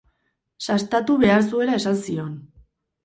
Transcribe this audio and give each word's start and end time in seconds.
Sastatu 0.67 1.17
behar 1.25 1.45
zuela 1.53 1.77
esan 1.81 2.01
zion. 2.07 2.33